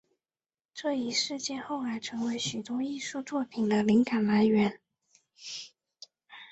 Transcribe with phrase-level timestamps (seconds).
[0.73, 4.79] 这一事件后来成为许多艺术作品的灵感来源。